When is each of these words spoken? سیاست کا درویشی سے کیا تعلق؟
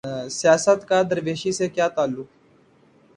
سیاست 0.31 0.79
کا 0.87 1.01
درویشی 1.01 1.51
سے 1.51 1.65
کیا 1.69 1.87
تعلق؟ 1.87 2.27